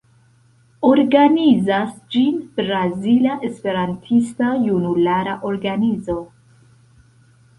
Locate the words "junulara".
4.69-5.35